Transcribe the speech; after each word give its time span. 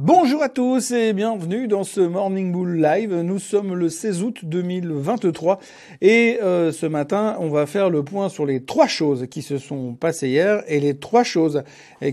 Bonjour 0.00 0.44
à 0.44 0.48
tous 0.48 0.92
et 0.92 1.12
bienvenue 1.12 1.66
dans 1.66 1.82
ce 1.82 2.00
Morning 2.00 2.52
Bull 2.52 2.80
Live. 2.80 3.12
Nous 3.12 3.40
sommes 3.40 3.74
le 3.74 3.88
16 3.88 4.22
août 4.22 4.38
2023 4.44 5.58
et 6.02 6.38
euh, 6.40 6.70
ce 6.70 6.86
matin 6.86 7.34
on 7.40 7.48
va 7.48 7.66
faire 7.66 7.90
le 7.90 8.04
point 8.04 8.28
sur 8.28 8.46
les 8.46 8.62
trois 8.62 8.86
choses 8.86 9.26
qui 9.28 9.42
se 9.42 9.58
sont 9.58 9.94
passées 9.94 10.28
hier 10.28 10.62
et 10.68 10.78
les 10.78 10.96
trois 10.96 11.24
choses 11.24 11.64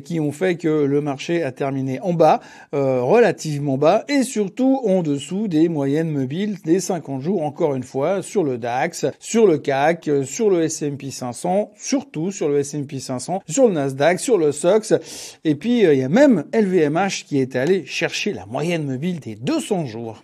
qui 0.03 0.19
ont 0.19 0.31
fait 0.31 0.55
que 0.55 0.67
le 0.67 0.99
marché 0.99 1.43
a 1.43 1.51
terminé 1.51 1.99
en 1.99 2.13
bas, 2.13 2.39
euh, 2.73 3.03
relativement 3.03 3.78
bas 3.78 4.04
et 4.10 4.24
surtout 4.24 4.81
en 4.83 5.04
dessous 5.04 5.47
des 5.47 5.70
moyennes 5.70 6.10
mobiles 6.10 6.58
des 6.65 6.79
50 6.79 7.22
jours 7.22 7.44
encore 7.44 7.76
une 7.76 7.83
fois 7.83 8.24
sur 8.24 8.44
le 8.44 8.58
DAX, 8.58 9.06
sur 9.20 9.46
le 9.46 9.60
CAC, 9.60 10.10
sur 10.24 10.49
le 10.49 10.63
S&P 10.63 11.12
500, 11.12 11.72
surtout 11.76 12.31
sur 12.31 12.49
le 12.49 12.58
S&P 12.62 12.97
500, 12.97 13.44
sur 13.47 13.67
le 13.67 13.76
Nasdaq, 13.76 14.20
sur 14.20 14.40
le 14.40 14.52
SOX 14.52 14.96
et 15.44 15.54
puis 15.54 15.86
euh, 15.86 15.94
il 15.94 15.99
y 15.99 16.04
a 16.04 16.09
même 16.09 16.45
LVMH 16.52 17.26
qui 17.27 17.38
est 17.38 17.55
allé 17.55 17.74
chercher 17.84 18.31
la 18.31 18.45
moyenne 18.45 18.85
mobile 18.85 19.20
des 19.20 19.35
200 19.35 19.85
jours. 19.85 20.23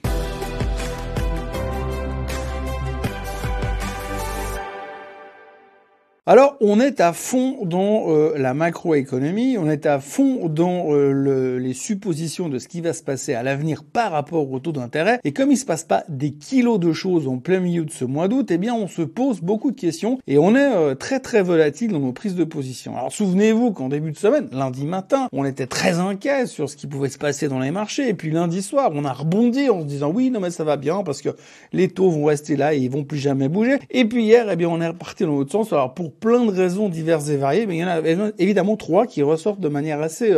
Alors, 6.31 6.55
on 6.62 6.80
est 6.80 7.02
à 7.02 7.12
fond 7.12 7.66
dans 7.66 8.05
euh, 8.08 8.35
la 8.38 8.53
macroéconomie, 8.53 9.58
on 9.58 9.70
est 9.70 9.85
à 9.85 9.99
fond 9.99 10.48
dans 10.48 10.94
euh, 10.94 11.57
les 11.59 11.73
suppositions 11.73 12.48
de 12.48 12.57
ce 12.57 12.70
qui 12.70 12.80
va 12.80 12.94
se 12.94 13.04
passer 13.04 13.34
à 13.34 13.44
l'avenir 13.44 13.84
par 13.84 14.13
rapport 14.13 14.49
au 14.49 14.59
taux 14.59 14.71
d'intérêt. 14.71 15.20
Et 15.26 15.34
comme 15.34 15.52
il 15.52 15.57
se 15.57 15.66
passe 15.66 15.84
pas 15.84 16.05
des 16.07 16.31
kilos 16.31 16.80
de 16.80 16.94
choses 16.94 17.27
en 17.27 17.38
plein 17.40 17.59
milieu 17.59 17.84
de 17.84 17.91
ce 17.91 18.05
mois 18.05 18.30
d'août, 18.30 18.49
eh 18.49 18.57
bien, 18.57 18.73
on 18.73 18.88
se 18.88 19.02
pose 19.02 19.41
beaucoup 19.41 19.71
de 19.71 19.76
questions 19.76 20.20
et 20.26 20.38
on 20.38 20.55
est 20.55 20.73
euh, 20.73 20.95
très 20.95 21.20
très 21.20 21.41
volatile 21.41 21.91
dans 21.91 21.99
nos 21.99 22.13
prises 22.13 22.35
de 22.35 22.45
position. 22.45 22.95
Alors, 22.95 23.12
souvenez-vous 23.12 23.73
qu'en 23.73 23.90
début 23.90 24.13
de 24.13 24.18
semaine, 24.18 24.48
lundi 24.54 24.85
matin, 24.85 25.27
on 25.34 25.43
était 25.43 25.68
très 25.68 25.99
inquiet 25.99 26.45
sur 26.45 26.70
ce 26.70 26.77
qui 26.77 26.88
pouvait 26.88 27.09
se 27.09 27.18
passer 27.18 27.49
dans 27.49 27.59
les 27.59 27.71
marchés. 27.71 28.07
Et 28.07 28.13
puis 28.13 28.32
lundi 28.32 28.62
soir, 28.62 28.91
on 28.93 29.04
a 29.04 29.12
rebondi 29.12 29.70
en 29.70 29.82
se 29.82 29.85
disant 29.85 30.09
oui, 30.09 30.32
non 30.32 30.40
mais 30.40 30.52
ça 30.52 30.63
va 30.63 30.77
bien 30.77 31.04
parce 31.04 31.21
que 31.21 31.35
les 31.73 31.90
taux 31.90 32.10
vont 32.10 32.23
rester 32.23 32.55
là 32.55 32.73
et 32.73 32.77
ils 32.77 32.90
vont 32.90 33.04
plus 33.04 33.20
jamais 33.20 33.49
bouger. 33.49 33.79
Et 33.90 34.05
puis 34.05 34.23
hier, 34.23 34.49
eh 34.49 34.55
bien, 34.55 34.70
on 34.70 34.79
est 34.79 34.88
reparti 34.88 35.26
dans 35.26 35.32
l'autre 35.32 35.51
sens. 35.51 35.73
Alors 35.73 35.93
pour 35.93 36.21
plein 36.22 36.46
de 36.46 36.52
raisons 36.52 36.88
diverses 36.88 37.27
et 37.27 37.36
variées, 37.36 37.66
mais 37.66 37.76
il 37.76 37.80
y 37.80 37.84
en 37.84 37.90
a 37.90 38.32
évidemment 38.38 38.77
trois 38.77 39.05
qui 39.08 39.22
ressortent 39.24 39.60
de 39.60 39.68
manière 39.68 40.02
assez 40.02 40.34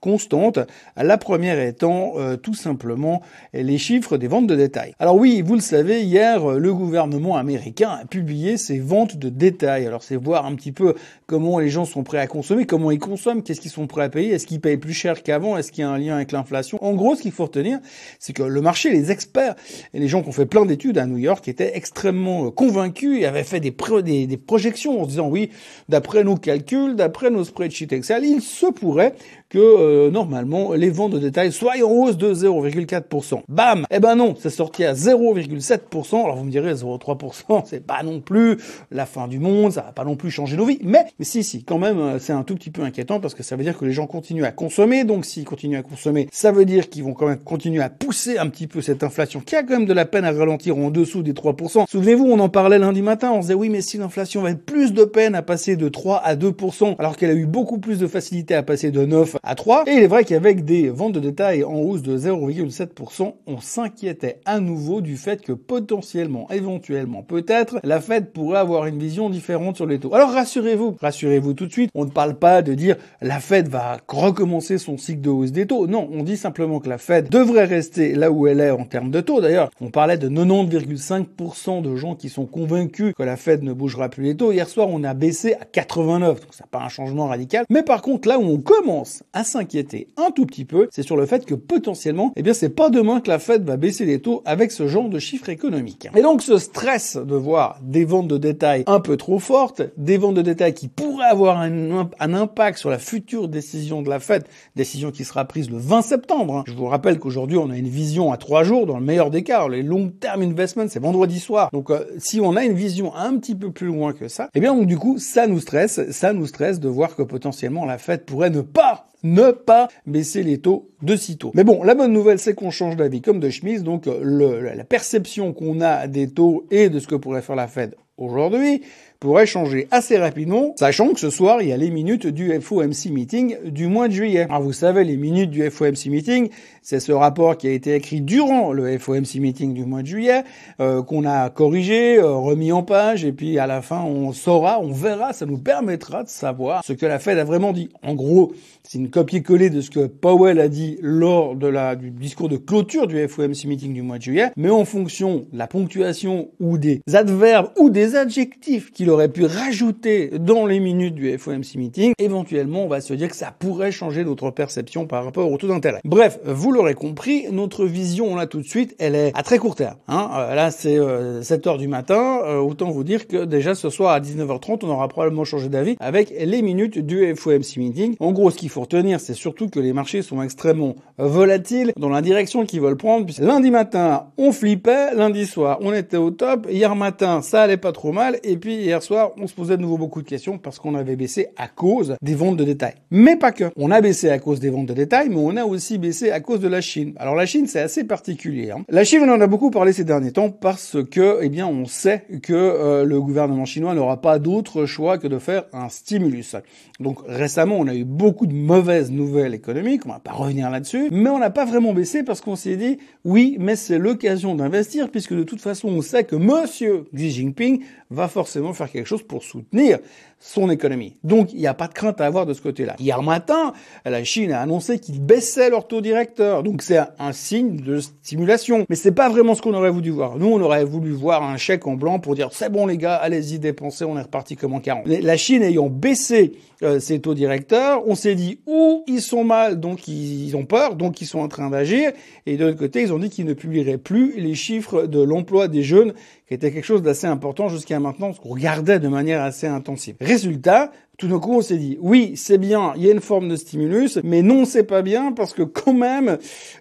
euh, 0.00 0.10
constante. 0.10 0.58
La 0.96 1.18
première 1.18 1.60
étant 1.60 2.14
euh, 2.16 2.36
tout 2.36 2.54
simplement 2.54 3.22
les 3.52 3.78
chiffres 3.78 4.16
des 4.16 4.28
ventes 4.28 4.46
de 4.46 4.56
détail. 4.56 4.94
Alors 4.98 5.16
oui, 5.16 5.42
vous 5.42 5.54
le 5.54 5.60
savez, 5.60 6.02
hier, 6.02 6.46
le 6.46 6.74
gouvernement 6.74 7.36
américain 7.36 7.98
a 8.02 8.04
publié 8.04 8.56
ses 8.56 8.78
ventes 8.78 9.16
de 9.16 9.28
détail. 9.28 9.86
Alors 9.86 10.02
c'est 10.02 10.16
voir 10.16 10.46
un 10.46 10.54
petit 10.54 10.72
peu 10.72 10.94
comment 11.26 11.58
les 11.58 11.68
gens 11.68 11.84
sont 11.84 12.02
prêts 12.02 12.18
à 12.18 12.26
consommer, 12.26 12.66
comment 12.66 12.90
ils 12.90 12.98
consomment, 12.98 13.42
qu'est-ce 13.42 13.60
qu'ils 13.60 13.70
sont 13.70 13.86
prêts 13.86 14.04
à 14.04 14.08
payer, 14.08 14.32
est-ce 14.32 14.46
qu'ils 14.46 14.60
payent 14.60 14.76
plus 14.76 14.94
cher 14.94 15.22
qu'avant, 15.22 15.56
est-ce 15.56 15.70
qu'il 15.70 15.82
y 15.82 15.84
a 15.84 15.90
un 15.90 15.98
lien 15.98 16.16
avec 16.16 16.32
l'inflation. 16.32 16.78
En 16.82 16.94
gros, 16.94 17.14
ce 17.14 17.22
qu'il 17.22 17.32
faut 17.32 17.44
retenir, 17.44 17.78
c'est 18.18 18.32
que 18.32 18.42
le 18.42 18.60
marché, 18.60 18.90
les 18.90 19.10
experts 19.10 19.54
et 19.94 20.00
les 20.00 20.08
gens 20.08 20.22
qui 20.22 20.28
ont 20.28 20.32
fait 20.32 20.46
plein 20.46 20.66
d'études 20.66 20.98
à 20.98 21.06
New 21.06 21.18
York 21.18 21.46
étaient 21.48 21.76
extrêmement 21.76 22.46
euh, 22.46 22.50
convaincus 22.50 23.20
et 23.20 23.26
avaient 23.26 23.44
fait 23.44 23.60
des, 23.60 23.74
des, 24.02 24.26
des 24.26 24.36
projections 24.36 25.00
en 25.00 25.04
se 25.04 25.10
disant 25.10 25.28
oui, 25.28 25.50
d'après 25.88 26.24
nos 26.24 26.36
calculs, 26.36 26.96
d'après 26.96 27.30
nos 27.30 27.44
spreadsheets 27.44 27.92
Excel, 27.92 28.24
il 28.24 28.40
se 28.40 28.66
pourrait 28.66 29.14
que 29.50 29.58
euh, 29.58 30.10
normalement 30.10 30.72
les 30.72 30.90
ventes 30.90 31.12
de 31.12 31.18
détail 31.18 31.52
soient 31.52 31.74
en 31.84 31.90
hausse 31.90 32.16
de 32.16 32.32
0,4%. 32.32 33.42
Bam 33.48 33.84
Eh 33.90 33.98
ben 33.98 34.14
non, 34.14 34.34
c'est 34.38 34.48
sorti 34.48 34.84
à 34.84 34.94
0,7%. 34.94 36.24
Alors 36.24 36.36
vous 36.36 36.44
me 36.44 36.50
direz 36.50 36.72
0,3%, 36.72 37.64
c'est 37.66 37.84
pas 37.84 38.02
non 38.04 38.20
plus 38.20 38.56
la 38.90 39.06
fin 39.06 39.26
du 39.28 39.40
monde, 39.40 39.72
ça 39.72 39.82
va 39.82 39.92
pas 39.92 40.04
non 40.04 40.14
plus 40.14 40.30
changer 40.30 40.56
nos 40.56 40.64
vies, 40.64 40.78
mais, 40.82 41.06
si 41.20 41.42
si, 41.42 41.64
quand 41.64 41.78
même 41.78 41.98
euh, 41.98 42.18
c'est 42.20 42.32
un 42.32 42.44
tout 42.44 42.54
petit 42.54 42.70
peu 42.70 42.82
inquiétant 42.82 43.18
parce 43.20 43.34
que 43.34 43.42
ça 43.42 43.56
veut 43.56 43.64
dire 43.64 43.76
que 43.76 43.84
les 43.84 43.92
gens 43.92 44.06
continuent 44.06 44.44
à 44.44 44.52
consommer. 44.52 45.04
Donc 45.04 45.26
s'ils 45.26 45.44
continuent 45.44 45.78
à 45.78 45.82
consommer, 45.82 46.28
ça 46.32 46.52
veut 46.52 46.64
dire 46.64 46.88
qu'ils 46.88 47.02
vont 47.02 47.14
quand 47.14 47.26
même 47.26 47.40
continuer 47.40 47.82
à 47.82 47.90
pousser 47.90 48.38
un 48.38 48.48
petit 48.48 48.68
peu 48.68 48.80
cette 48.80 49.02
inflation 49.02 49.40
qui 49.40 49.56
a 49.56 49.64
quand 49.64 49.74
même 49.74 49.86
de 49.86 49.92
la 49.92 50.04
peine 50.04 50.24
à 50.24 50.30
ralentir 50.30 50.78
en 50.78 50.90
dessous 50.90 51.22
des 51.22 51.32
3%. 51.32 51.86
Souvenez-vous, 51.88 52.24
on 52.24 52.38
en 52.38 52.48
parlait 52.48 52.78
lundi 52.78 53.02
matin, 53.02 53.32
on 53.32 53.38
se 53.38 53.48
disait 53.48 53.54
oui, 53.54 53.68
mais 53.68 53.80
si 53.80 53.98
l'inflation 53.98 54.42
va 54.42 54.50
être 54.50 54.64
plus 54.64 54.92
de 54.92 55.04
peine 55.04 55.34
à 55.34 55.42
passer 55.42 55.74
de 55.74 55.88
3 55.88 56.18
à 56.18 56.36
2% 56.36 56.94
alors 56.98 57.16
qu'elle 57.16 57.30
a 57.30 57.34
eu 57.34 57.46
beaucoup 57.46 57.78
plus 57.78 57.98
de 57.98 58.06
facilité 58.06 58.54
à 58.54 58.62
passer 58.62 58.92
de 58.92 59.04
9 59.04 59.39
à 59.42 59.54
3. 59.54 59.84
Et 59.86 59.92
il 59.92 60.02
est 60.02 60.06
vrai 60.06 60.24
qu'avec 60.24 60.64
des 60.64 60.90
ventes 60.90 61.12
de 61.12 61.20
détail 61.20 61.64
en 61.64 61.74
hausse 61.74 62.02
de 62.02 62.18
0,7%, 62.18 63.34
on 63.46 63.60
s'inquiétait 63.60 64.40
à 64.44 64.60
nouveau 64.60 65.00
du 65.00 65.16
fait 65.16 65.42
que 65.42 65.52
potentiellement, 65.52 66.48
éventuellement, 66.50 67.22
peut-être, 67.22 67.80
la 67.84 68.00
Fed 68.00 68.32
pourrait 68.32 68.58
avoir 68.58 68.86
une 68.86 68.98
vision 68.98 69.30
différente 69.30 69.76
sur 69.76 69.86
les 69.86 69.98
taux. 69.98 70.14
Alors 70.14 70.30
rassurez-vous, 70.30 70.96
rassurez-vous 71.00 71.54
tout 71.54 71.66
de 71.66 71.72
suite, 71.72 71.90
on 71.94 72.04
ne 72.04 72.10
parle 72.10 72.34
pas 72.34 72.62
de 72.62 72.74
dire 72.74 72.96
la 73.20 73.40
Fed 73.40 73.68
va 73.68 73.98
recommencer 74.08 74.78
son 74.78 74.98
cycle 74.98 75.20
de 75.20 75.30
hausse 75.30 75.52
des 75.52 75.66
taux. 75.66 75.86
Non, 75.86 76.08
on 76.12 76.22
dit 76.22 76.36
simplement 76.36 76.80
que 76.80 76.88
la 76.88 76.98
Fed 76.98 77.28
devrait 77.28 77.64
rester 77.64 78.14
là 78.14 78.30
où 78.30 78.46
elle 78.46 78.60
est 78.60 78.70
en 78.70 78.84
termes 78.84 79.10
de 79.10 79.20
taux. 79.20 79.40
D'ailleurs, 79.40 79.70
on 79.80 79.90
parlait 79.90 80.18
de 80.18 80.28
90,5% 80.28 81.82
de 81.82 81.96
gens 81.96 82.14
qui 82.14 82.28
sont 82.28 82.46
convaincus 82.46 83.14
que 83.16 83.22
la 83.22 83.36
Fed 83.36 83.62
ne 83.62 83.72
bougera 83.72 84.08
plus 84.08 84.24
les 84.24 84.36
taux. 84.36 84.52
Hier 84.52 84.68
soir, 84.68 84.88
on 84.90 85.04
a 85.04 85.14
baissé 85.14 85.54
à 85.54 85.64
89, 85.64 86.40
donc 86.40 86.54
ça 86.54 86.64
pas 86.70 86.80
un 86.80 86.88
changement 86.88 87.26
radical. 87.26 87.64
Mais 87.70 87.82
par 87.82 88.02
contre, 88.02 88.28
là 88.28 88.38
où 88.38 88.44
on 88.44 88.58
commence 88.58 89.22
à 89.32 89.44
s'inquiéter 89.44 90.08
un 90.16 90.30
tout 90.30 90.46
petit 90.46 90.64
peu, 90.64 90.88
c'est 90.90 91.02
sur 91.02 91.16
le 91.16 91.26
fait 91.26 91.46
que 91.46 91.54
potentiellement, 91.54 92.32
eh 92.36 92.42
bien, 92.42 92.52
c'est 92.52 92.68
pas 92.68 92.90
demain 92.90 93.20
que 93.20 93.28
la 93.28 93.38
Fed 93.38 93.64
va 93.64 93.76
baisser 93.76 94.04
les 94.04 94.20
taux 94.20 94.42
avec 94.44 94.72
ce 94.72 94.88
genre 94.88 95.08
de 95.08 95.18
chiffres 95.18 95.48
économiques. 95.48 96.08
Et 96.16 96.22
donc, 96.22 96.42
ce 96.42 96.58
stress 96.58 97.16
de 97.16 97.34
voir 97.34 97.78
des 97.82 98.04
ventes 98.04 98.28
de 98.28 98.38
détail 98.38 98.84
un 98.86 99.00
peu 99.00 99.16
trop 99.16 99.38
fortes, 99.38 99.82
des 99.96 100.16
ventes 100.16 100.34
de 100.34 100.42
détail 100.42 100.74
qui 100.74 100.88
pourraient 100.88 101.26
avoir 101.26 101.60
un, 101.60 102.10
impact 102.20 102.78
sur 102.78 102.90
la 102.90 102.98
future 102.98 103.48
décision 103.48 104.02
de 104.02 104.10
la 104.10 104.20
Fed, 104.20 104.44
décision 104.76 105.10
qui 105.10 105.24
sera 105.24 105.44
prise 105.44 105.70
le 105.70 105.78
20 105.78 106.02
septembre. 106.02 106.58
Hein. 106.58 106.64
Je 106.66 106.72
vous 106.72 106.86
rappelle 106.86 107.18
qu'aujourd'hui, 107.18 107.56
on 107.56 107.70
a 107.70 107.76
une 107.76 107.88
vision 107.88 108.32
à 108.32 108.36
trois 108.36 108.62
jours, 108.64 108.86
dans 108.86 108.98
le 108.98 109.04
meilleur 109.04 109.30
des 109.30 109.42
cas. 109.42 109.68
Les 109.68 109.82
long 109.82 110.08
term 110.08 110.42
investments, 110.42 110.86
c'est 110.88 111.00
vendredi 111.00 111.38
soir. 111.40 111.70
Donc, 111.72 111.90
euh, 111.90 112.04
si 112.18 112.40
on 112.40 112.56
a 112.56 112.64
une 112.64 112.74
vision 112.74 113.14
un 113.14 113.36
petit 113.36 113.54
peu 113.54 113.70
plus 113.70 113.88
loin 113.88 114.12
que 114.12 114.28
ça, 114.28 114.48
eh 114.54 114.60
bien, 114.60 114.74
donc, 114.74 114.86
du 114.86 114.98
coup, 114.98 115.18
ça 115.18 115.46
nous 115.46 115.60
stresse, 115.60 116.00
ça 116.10 116.32
nous 116.32 116.46
stresse 116.46 116.80
de 116.80 116.88
voir 116.88 117.16
que 117.16 117.22
potentiellement 117.22 117.84
la 117.84 117.98
Fed 117.98 118.24
pourrait 118.24 118.50
ne 118.50 118.60
pas 118.60 119.06
ne 119.22 119.50
pas 119.50 119.88
baisser 120.06 120.42
les 120.42 120.58
taux 120.58 120.90
de 121.02 121.16
sitôt. 121.16 121.52
Mais 121.54 121.64
bon, 121.64 121.82
la 121.82 121.94
bonne 121.94 122.12
nouvelle, 122.12 122.38
c'est 122.38 122.54
qu'on 122.54 122.70
change 122.70 122.96
d'avis 122.96 123.20
comme 123.20 123.40
de 123.40 123.50
chemise, 123.50 123.82
donc 123.82 124.06
la 124.06 124.84
perception 124.84 125.52
qu'on 125.52 125.80
a 125.80 126.06
des 126.06 126.30
taux 126.30 126.66
et 126.70 126.88
de 126.88 126.98
ce 126.98 127.06
que 127.06 127.14
pourrait 127.14 127.42
faire 127.42 127.56
la 127.56 127.68
Fed 127.68 127.94
aujourd'hui 128.16 128.82
pourrait 129.20 129.44
changer 129.44 129.86
assez 129.90 130.16
rapidement, 130.16 130.72
sachant 130.78 131.12
que 131.12 131.20
ce 131.20 131.28
soir, 131.28 131.60
il 131.60 131.68
y 131.68 131.72
a 131.72 131.76
les 131.76 131.90
minutes 131.90 132.26
du 132.26 132.58
FOMC 132.58 133.10
meeting 133.10 133.54
du 133.66 133.86
mois 133.86 134.08
de 134.08 134.14
juillet. 134.14 134.46
Alors 134.48 134.62
vous 134.62 134.72
savez, 134.72 135.04
les 135.04 135.18
minutes 135.18 135.50
du 135.50 135.68
FOMC 135.70 136.06
meeting, 136.06 136.48
c'est 136.80 137.00
ce 137.00 137.12
rapport 137.12 137.58
qui 137.58 137.68
a 137.68 137.72
été 137.72 137.94
écrit 137.94 138.22
durant 138.22 138.72
le 138.72 138.96
FOMC 138.98 139.34
meeting 139.34 139.74
du 139.74 139.84
mois 139.84 140.00
de 140.00 140.06
juillet, 140.06 140.42
euh, 140.80 141.02
qu'on 141.02 141.26
a 141.26 141.50
corrigé, 141.50 142.16
euh, 142.16 142.32
remis 142.32 142.72
en 142.72 142.82
page, 142.82 143.26
et 143.26 143.32
puis 143.32 143.58
à 143.58 143.66
la 143.66 143.82
fin, 143.82 144.02
on 144.02 144.32
saura, 144.32 144.80
on 144.80 144.90
verra, 144.90 145.34
ça 145.34 145.44
nous 145.44 145.58
permettra 145.58 146.22
de 146.22 146.30
savoir 146.30 146.82
ce 146.82 146.94
que 146.94 147.04
la 147.04 147.18
Fed 147.18 147.36
a 147.36 147.44
vraiment 147.44 147.74
dit. 147.74 147.90
En 148.02 148.14
gros, 148.14 148.54
c'est 148.84 148.96
une 148.96 149.10
copier-coller 149.10 149.68
de 149.68 149.82
ce 149.82 149.90
que 149.90 150.06
Powell 150.06 150.58
a 150.58 150.68
dit 150.68 150.96
lors 151.02 151.56
de 151.56 151.66
la, 151.66 151.94
du 151.94 152.10
discours 152.10 152.48
de 152.48 152.56
clôture 152.56 153.06
du 153.06 153.28
FOMC 153.28 153.66
meeting 153.66 153.92
du 153.92 154.00
mois 154.00 154.16
de 154.16 154.22
juillet, 154.22 154.50
mais 154.56 154.70
en 154.70 154.86
fonction 154.86 155.46
de 155.52 155.58
la 155.58 155.66
ponctuation 155.66 156.48
ou 156.58 156.78
des 156.78 157.02
adverbes 157.12 157.68
ou 157.76 157.90
des 157.90 158.16
adjectifs 158.16 158.90
qu'il 158.90 159.09
aurait 159.10 159.28
pu 159.28 159.44
rajouter 159.44 160.30
dans 160.38 160.66
les 160.66 160.80
minutes 160.80 161.14
du 161.14 161.36
FOMC 161.36 161.76
meeting, 161.76 162.12
éventuellement, 162.18 162.84
on 162.84 162.88
va 162.88 163.00
se 163.00 163.14
dire 163.14 163.28
que 163.28 163.36
ça 163.36 163.52
pourrait 163.56 163.92
changer 163.92 164.24
notre 164.24 164.50
perception 164.50 165.06
par 165.06 165.24
rapport 165.24 165.50
au 165.50 165.56
taux 165.56 165.68
d'intérêt. 165.68 166.00
Bref, 166.04 166.38
vous 166.44 166.72
l'aurez 166.72 166.94
compris, 166.94 167.46
notre 167.50 167.84
vision 167.84 168.36
là 168.36 168.46
tout 168.46 168.60
de 168.60 168.66
suite, 168.66 168.94
elle 168.98 169.14
est 169.14 169.32
à 169.34 169.42
très 169.42 169.58
court 169.58 169.74
terme. 169.74 169.96
Hein. 170.08 170.30
Euh, 170.34 170.54
là, 170.54 170.70
c'est 170.70 170.98
7 171.42 171.66
euh, 171.66 171.70
heures 171.70 171.78
du 171.78 171.88
matin. 171.88 172.40
Euh, 172.44 172.58
autant 172.58 172.90
vous 172.90 173.04
dire 173.04 173.26
que 173.26 173.44
déjà 173.44 173.74
ce 173.74 173.90
soir 173.90 174.12
à 174.12 174.20
19h30, 174.20 174.80
on 174.82 174.90
aura 174.90 175.08
probablement 175.08 175.44
changé 175.44 175.68
d'avis 175.68 175.96
avec 176.00 176.30
les 176.30 176.62
minutes 176.62 176.98
du 176.98 177.34
FOMC 177.34 177.76
meeting. 177.76 178.16
En 178.20 178.32
gros, 178.32 178.50
ce 178.50 178.56
qu'il 178.56 178.68
faut 178.68 178.82
retenir, 178.82 179.20
c'est 179.20 179.34
surtout 179.34 179.68
que 179.68 179.80
les 179.80 179.92
marchés 179.92 180.22
sont 180.22 180.42
extrêmement 180.42 180.96
volatiles 181.18 181.92
dans 181.98 182.08
la 182.08 182.22
direction 182.22 182.64
qu'ils 182.64 182.80
veulent 182.80 182.96
prendre. 182.96 183.26
Puis 183.26 183.36
lundi 183.40 183.70
matin, 183.70 184.26
on 184.38 184.52
flippait, 184.52 185.14
lundi 185.14 185.46
soir, 185.46 185.78
on 185.80 185.92
était 185.92 186.16
au 186.16 186.30
top. 186.30 186.66
Hier 186.70 186.94
matin, 186.94 187.42
ça 187.42 187.62
allait 187.62 187.76
pas 187.76 187.92
trop 187.92 188.12
mal, 188.12 188.38
et 188.42 188.56
puis 188.56 188.76
hier 188.76 188.99
soir, 189.02 189.32
on 189.38 189.46
se 189.46 189.54
posait 189.54 189.76
de 189.76 189.82
nouveau 189.82 189.98
beaucoup 189.98 190.22
de 190.22 190.28
questions 190.28 190.58
parce 190.58 190.78
qu'on 190.78 190.94
avait 190.94 191.16
baissé 191.16 191.48
à 191.56 191.68
cause 191.68 192.16
des 192.22 192.34
ventes 192.34 192.56
de 192.56 192.64
détail. 192.64 192.94
Mais 193.10 193.36
pas 193.36 193.52
que. 193.52 193.64
On 193.76 193.90
a 193.90 194.00
baissé 194.00 194.30
à 194.30 194.38
cause 194.38 194.60
des 194.60 194.70
ventes 194.70 194.86
de 194.86 194.94
détail, 194.94 195.28
mais 195.28 195.36
on 195.36 195.56
a 195.56 195.64
aussi 195.64 195.98
baissé 195.98 196.30
à 196.30 196.40
cause 196.40 196.60
de 196.60 196.68
la 196.68 196.80
Chine. 196.80 197.14
Alors 197.16 197.34
la 197.34 197.46
Chine, 197.46 197.66
c'est 197.66 197.80
assez 197.80 198.04
particulier. 198.04 198.70
Hein. 198.70 198.84
La 198.88 199.04
Chine, 199.04 199.20
on 199.24 199.32
en 199.32 199.40
a 199.40 199.46
beaucoup 199.46 199.70
parlé 199.70 199.92
ces 199.92 200.04
derniers 200.04 200.32
temps 200.32 200.50
parce 200.50 200.96
que, 201.10 201.38
eh 201.42 201.48
bien, 201.48 201.66
on 201.66 201.86
sait 201.86 202.24
que 202.42 202.52
euh, 202.52 203.04
le 203.04 203.20
gouvernement 203.20 203.64
chinois 203.64 203.94
n'aura 203.94 204.20
pas 204.20 204.38
d'autre 204.38 204.86
choix 204.86 205.18
que 205.18 205.28
de 205.28 205.38
faire 205.38 205.64
un 205.72 205.88
stimulus. 205.88 206.56
Donc 206.98 207.18
récemment, 207.26 207.76
on 207.78 207.86
a 207.86 207.94
eu 207.94 208.04
beaucoup 208.04 208.46
de 208.46 208.54
mauvaises 208.54 209.10
nouvelles 209.10 209.54
économiques. 209.54 210.02
On 210.06 210.10
va 210.10 210.20
pas 210.20 210.32
revenir 210.32 210.70
là-dessus, 210.70 211.08
mais 211.10 211.30
on 211.30 211.38
n'a 211.38 211.50
pas 211.50 211.64
vraiment 211.64 211.92
baissé 211.92 212.22
parce 212.22 212.40
qu'on 212.40 212.56
s'est 212.56 212.76
dit, 212.76 212.98
oui, 213.24 213.56
mais 213.58 213.76
c'est 213.76 213.98
l'occasion 213.98 214.54
d'investir 214.54 215.10
puisque 215.10 215.34
de 215.34 215.42
toute 215.42 215.60
façon, 215.60 215.88
on 215.88 216.02
sait 216.02 216.24
que 216.24 216.36
Monsieur 216.36 217.04
Xi 217.14 217.30
Jinping 217.30 217.82
va 218.10 218.28
forcément 218.28 218.72
faire 218.72 218.89
quelque 218.90 219.06
chose 219.06 219.22
pour 219.22 219.42
soutenir 219.42 219.98
son 220.42 220.70
économie. 220.70 221.16
Donc, 221.22 221.52
il 221.52 221.58
n'y 221.58 221.66
a 221.66 221.74
pas 221.74 221.86
de 221.86 221.92
crainte 221.92 222.20
à 222.20 222.26
avoir 222.26 222.46
de 222.46 222.54
ce 222.54 222.62
côté-là. 222.62 222.96
Hier 222.98 223.22
matin, 223.22 223.74
la 224.06 224.24
Chine 224.24 224.52
a 224.52 224.62
annoncé 224.62 224.98
qu'ils 224.98 225.20
baissaient 225.20 225.68
leur 225.68 225.86
taux 225.86 226.00
directeur. 226.00 226.62
Donc, 226.62 226.80
c'est 226.80 226.98
un 227.18 227.32
signe 227.32 227.76
de 227.76 228.00
stimulation. 228.00 228.86
Mais 228.88 228.96
c'est 228.96 229.12
pas 229.12 229.28
vraiment 229.28 229.54
ce 229.54 229.60
qu'on 229.60 229.74
aurait 229.74 229.90
voulu 229.90 230.08
voir. 230.08 230.38
Nous, 230.38 230.46
on 230.46 230.60
aurait 230.62 230.84
voulu 230.84 231.12
voir 231.12 231.42
un 231.42 231.58
chèque 231.58 231.86
en 231.86 231.94
blanc 231.94 232.20
pour 232.20 232.34
dire, 232.34 232.48
c'est 232.52 232.72
bon 232.72 232.86
les 232.86 232.96
gars, 232.96 233.16
allez-y 233.16 233.58
dépenser, 233.58 234.06
on 234.06 234.16
est 234.16 234.22
reparti 234.22 234.56
comme 234.56 234.72
en 234.72 234.80
40. 234.80 235.06
La 235.06 235.36
Chine 235.36 235.62
ayant 235.62 235.90
baissé 235.90 236.52
euh, 236.82 236.98
ses 236.98 237.20
taux 237.20 237.34
directeurs, 237.34 238.02
on 238.06 238.14
s'est 238.14 238.34
dit, 238.34 238.60
ou 238.66 239.04
ils 239.06 239.20
sont 239.20 239.44
mal, 239.44 239.78
donc 239.78 240.08
ils 240.08 240.56
ont 240.56 240.64
peur, 240.64 240.96
donc 240.96 241.20
ils 241.20 241.26
sont 241.26 241.40
en 241.40 241.48
train 241.48 241.68
d'agir. 241.68 242.12
Et 242.46 242.56
de 242.56 242.64
l'autre 242.64 242.78
côté, 242.78 243.02
ils 243.02 243.12
ont 243.12 243.18
dit 243.18 243.28
qu'ils 243.28 243.44
ne 243.44 243.52
publieraient 243.52 243.98
plus 243.98 244.40
les 244.40 244.54
chiffres 244.54 245.02
de 245.02 245.20
l'emploi 245.20 245.68
des 245.68 245.82
jeunes 245.82 246.14
qui 246.50 246.54
était 246.54 246.72
quelque 246.72 246.84
chose 246.84 247.02
d'assez 247.02 247.28
important 247.28 247.68
jusqu'à 247.68 248.00
maintenant, 248.00 248.32
ce 248.32 248.40
qu'on 248.40 248.48
regardait 248.48 248.98
de 248.98 249.06
manière 249.06 249.40
assez 249.40 249.68
intensive. 249.68 250.16
Résultat, 250.20 250.90
tout 251.16 251.28
d'un 251.28 251.38
coup, 251.38 251.54
on 251.54 251.62
s'est 251.62 251.76
dit, 251.76 251.96
oui, 252.00 252.32
c'est 252.34 252.58
bien, 252.58 252.92
il 252.96 253.04
y 253.04 253.08
a 253.08 253.12
une 253.12 253.20
forme 253.20 253.48
de 253.48 253.54
stimulus, 253.54 254.18
mais 254.24 254.42
non, 254.42 254.64
c'est 254.64 254.82
pas 254.82 255.02
bien, 255.02 255.30
parce 255.30 255.54
que 255.54 255.62
quand 255.62 255.92
même, 255.92 256.38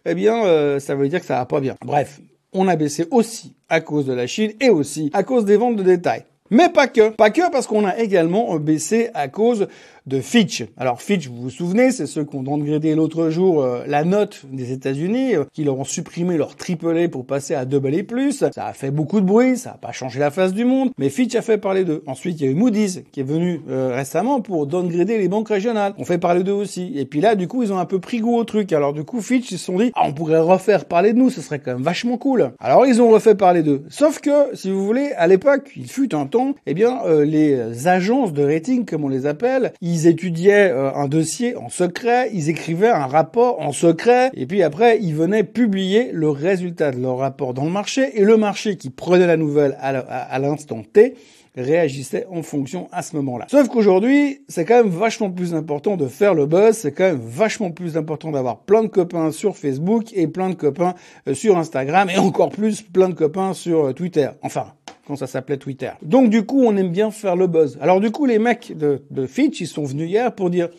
eh 0.07 0.15
bien, 0.15 0.43
euh, 0.43 0.79
ça 0.79 0.95
veut 0.95 1.07
dire 1.07 1.19
que 1.19 1.27
ça 1.27 1.35
va 1.35 1.45
pas 1.45 1.59
bien. 1.59 1.75
Bref, 1.85 2.19
on 2.51 2.67
a 2.67 2.75
baissé 2.75 3.05
aussi 3.11 3.53
à 3.69 3.79
cause 3.79 4.07
de 4.07 4.13
la 4.13 4.25
Chine 4.25 4.53
et 4.59 4.71
aussi 4.71 5.11
à 5.13 5.21
cause 5.21 5.45
des 5.45 5.55
ventes 5.55 5.75
de 5.75 5.83
détail. 5.83 6.23
Mais 6.49 6.69
pas 6.69 6.87
que. 6.87 7.09
Pas 7.09 7.29
que 7.29 7.51
parce 7.51 7.67
qu'on 7.67 7.85
a 7.85 7.99
également 7.99 8.55
baissé 8.55 9.11
à 9.13 9.27
cause 9.27 9.67
de 10.09 10.19
Fitch. 10.19 10.65
Alors 10.75 11.01
Fitch, 11.01 11.27
vous 11.27 11.43
vous 11.43 11.49
souvenez, 11.49 11.91
c'est 11.91 12.07
ceux 12.07 12.25
qui 12.25 12.35
ont 12.35 12.43
downgradé 12.43 12.95
l'autre 12.95 13.29
jour 13.29 13.61
euh, 13.61 13.83
la 13.87 14.03
note 14.03 14.41
des 14.51 14.71
États-Unis, 14.71 15.35
euh, 15.35 15.43
qui 15.53 15.63
leur 15.63 15.77
ont 15.79 15.83
supprimé 15.83 16.35
leur 16.35 16.55
triple 16.55 17.07
pour 17.09 17.25
passer 17.25 17.53
à 17.53 17.65
double 17.65 17.93
A+. 17.93 18.31
Ça 18.31 18.65
a 18.65 18.73
fait 18.73 18.91
beaucoup 18.91 19.21
de 19.21 19.25
bruit, 19.25 19.55
ça 19.57 19.71
n'a 19.71 19.77
pas 19.77 19.91
changé 19.91 20.19
la 20.19 20.31
face 20.31 20.53
du 20.53 20.65
monde, 20.65 20.89
mais 20.97 21.09
Fitch 21.09 21.35
a 21.35 21.41
fait 21.41 21.59
parler 21.59 21.85
d'eux. 21.85 22.03
Ensuite, 22.07 22.41
il 22.41 22.45
y 22.45 22.49
a 22.49 22.51
eu 22.51 22.55
Moody's 22.55 23.03
qui 23.11 23.19
est 23.19 23.23
venu 23.23 23.61
euh, 23.69 23.93
récemment 23.95 24.41
pour 24.41 24.65
downgrader 24.65 25.19
les 25.19 25.27
banques 25.27 25.49
régionales. 25.49 25.93
On 25.97 26.05
fait 26.05 26.17
parler 26.17 26.43
d'eux 26.43 26.53
aussi. 26.53 26.91
Et 26.95 27.05
puis 27.05 27.21
là, 27.21 27.35
du 27.35 27.47
coup, 27.47 27.61
ils 27.61 27.71
ont 27.71 27.77
un 27.77 27.85
peu 27.85 27.99
pris 27.99 28.19
goût 28.19 28.35
au 28.35 28.43
truc. 28.43 28.73
Alors 28.73 28.93
du 28.93 29.03
coup, 29.03 29.21
Fitch, 29.21 29.51
ils 29.51 29.59
se 29.59 29.65
sont 29.65 29.77
dit, 29.77 29.91
ah, 29.95 30.05
on 30.07 30.13
pourrait 30.13 30.39
refaire 30.39 30.85
parler 30.85 31.13
de 31.13 31.19
nous, 31.19 31.29
ce 31.29 31.41
serait 31.41 31.59
quand 31.59 31.73
même 31.73 31.83
vachement 31.83 32.17
cool. 32.17 32.51
Alors 32.59 32.87
ils 32.87 33.01
ont 33.01 33.09
refait 33.09 33.35
parler 33.35 33.61
d'eux. 33.61 33.83
Sauf 33.89 34.19
que, 34.19 34.55
si 34.55 34.71
vous 34.71 34.83
voulez, 34.83 35.11
à 35.17 35.27
l'époque, 35.27 35.71
il 35.75 35.87
fut 35.87 36.15
un 36.15 36.25
temps, 36.25 36.55
eh 36.65 36.73
bien, 36.73 36.99
les 37.23 37.87
agences 37.87 38.33
de 38.33 38.43
rating, 38.43 38.85
comme 38.85 39.03
on 39.03 39.09
les 39.09 39.25
appelle, 39.25 39.73
ils 39.81 39.98
ils 39.99 40.07
étudiaient 40.07 40.71
euh, 40.71 40.93
un 40.93 41.07
dossier 41.07 41.55
en 41.55 41.69
secret, 41.69 42.29
ils 42.33 42.49
écrivaient 42.49 42.89
un 42.89 43.05
rapport 43.05 43.59
en 43.61 43.71
secret, 43.71 44.31
et 44.33 44.45
puis 44.45 44.63
après, 44.63 44.99
ils 45.01 45.15
venaient 45.15 45.43
publier 45.43 46.11
le 46.13 46.29
résultat 46.29 46.91
de 46.91 47.01
leur 47.01 47.17
rapport 47.17 47.53
dans 47.53 47.65
le 47.65 47.71
marché, 47.71 48.19
et 48.19 48.23
le 48.23 48.37
marché 48.37 48.77
qui 48.77 48.89
prenait 48.89 49.27
la 49.27 49.37
nouvelle 49.37 49.77
à 49.79 50.39
l'instant 50.39 50.83
T, 50.83 51.15
réagissait 51.55 52.25
en 52.29 52.41
fonction 52.43 52.87
à 52.91 53.01
ce 53.01 53.15
moment-là. 53.17 53.45
Sauf 53.49 53.67
qu'aujourd'hui, 53.67 54.41
c'est 54.47 54.65
quand 54.65 54.83
même 54.83 54.91
vachement 54.91 55.29
plus 55.29 55.53
important 55.53 55.97
de 55.97 56.07
faire 56.07 56.33
le 56.33 56.45
buzz, 56.45 56.75
c'est 56.75 56.91
quand 56.91 57.05
même 57.05 57.21
vachement 57.21 57.71
plus 57.71 57.97
important 57.97 58.31
d'avoir 58.31 58.59
plein 58.59 58.83
de 58.83 58.87
copains 58.87 59.31
sur 59.31 59.57
Facebook 59.57 60.13
et 60.13 60.27
plein 60.27 60.49
de 60.49 60.55
copains 60.55 60.93
euh, 61.27 61.33
sur 61.33 61.57
Instagram 61.57 62.09
et 62.09 62.17
encore 62.17 62.49
plus 62.49 62.81
plein 62.81 63.09
de 63.09 63.13
copains 63.13 63.53
sur 63.53 63.87
euh, 63.87 63.93
Twitter. 63.93 64.29
Enfin, 64.41 64.73
ça 65.15 65.27
s'appelait 65.27 65.57
Twitter. 65.57 65.91
Donc 66.01 66.29
du 66.29 66.45
coup, 66.45 66.63
on 66.63 66.75
aime 66.77 66.91
bien 66.91 67.11
faire 67.11 67.35
le 67.35 67.47
buzz. 67.47 67.77
Alors 67.81 67.99
du 67.99 68.11
coup, 68.11 68.25
les 68.25 68.39
mecs 68.39 68.73
de, 68.77 69.01
Fitch, 69.27 69.61
ils 69.61 69.67
sont 69.67 69.83
venus 69.83 70.09
hier 70.09 70.33
pour 70.33 70.49
dire 70.49 70.69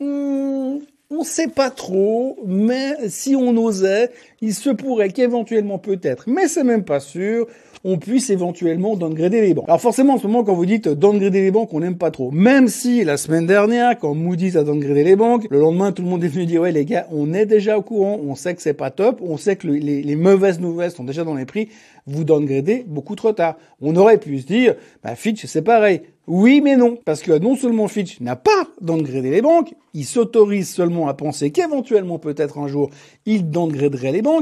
hmm, 0.00 0.78
on 1.10 1.22
sait 1.22 1.48
pas 1.48 1.70
trop, 1.70 2.38
mais 2.46 3.08
si 3.08 3.36
on 3.36 3.56
osait, 3.56 4.10
il 4.44 4.52
se 4.52 4.68
pourrait 4.68 5.08
qu'éventuellement 5.08 5.78
peut-être, 5.78 6.24
mais 6.26 6.48
c'est 6.48 6.64
même 6.64 6.84
pas 6.84 7.00
sûr, 7.00 7.46
on 7.82 7.96
puisse 7.96 8.28
éventuellement 8.28 8.94
downgrader 8.94 9.40
les 9.40 9.54
banques. 9.54 9.64
Alors 9.68 9.80
forcément, 9.80 10.14
en 10.14 10.18
ce 10.18 10.26
moment, 10.26 10.44
quand 10.44 10.54
vous 10.54 10.66
dites 10.66 10.86
downgrader 10.88 11.40
les 11.40 11.50
banques, 11.50 11.72
on 11.72 11.80
n'aime 11.80 11.96
pas 11.96 12.10
trop. 12.10 12.30
Même 12.30 12.68
si 12.68 13.04
la 13.04 13.16
semaine 13.16 13.46
dernière, 13.46 13.98
quand 13.98 14.14
Moody's 14.14 14.56
a 14.56 14.64
downgradé 14.64 15.02
les 15.02 15.16
banques, 15.16 15.46
le 15.50 15.60
lendemain, 15.60 15.92
tout 15.92 16.02
le 16.02 16.08
monde 16.08 16.22
est 16.24 16.28
venu 16.28 16.44
dire, 16.44 16.60
ouais 16.60 16.72
les 16.72 16.84
gars, 16.84 17.06
on 17.10 17.32
est 17.32 17.46
déjà 17.46 17.78
au 17.78 17.82
courant, 17.82 18.20
on 18.22 18.34
sait 18.34 18.54
que 18.54 18.60
c'est 18.60 18.74
pas 18.74 18.90
top, 18.90 19.20
on 19.22 19.38
sait 19.38 19.56
que 19.56 19.66
les, 19.66 20.16
mauvaises 20.16 20.60
nouvelles 20.60 20.90
sont 20.90 21.04
déjà 21.04 21.24
dans 21.24 21.34
les 21.34 21.46
prix, 21.46 21.68
vous 22.06 22.24
downgradez 22.24 22.84
beaucoup 22.86 23.16
trop 23.16 23.32
tard. 23.32 23.56
On 23.80 23.96
aurait 23.96 24.18
pu 24.18 24.40
se 24.40 24.46
dire, 24.46 24.74
bah 25.02 25.14
Fitch, 25.14 25.46
c'est 25.46 25.62
pareil. 25.62 26.02
Oui, 26.26 26.62
mais 26.62 26.76
non. 26.76 26.96
Parce 27.04 27.20
que 27.20 27.32
non 27.38 27.54
seulement 27.54 27.86
Fitch 27.86 28.20
n'a 28.20 28.36
pas 28.36 28.50
downgradé 28.80 29.30
les 29.30 29.42
banques, 29.42 29.74
il 29.92 30.06
s'autorise 30.06 30.70
seulement 30.70 31.06
à 31.06 31.14
penser 31.14 31.50
qu'éventuellement, 31.50 32.18
peut-être 32.18 32.58
un 32.58 32.66
jour, 32.66 32.88
il 33.26 33.50
downgraderait 33.50 34.12
les 34.12 34.22
banques, 34.22 34.33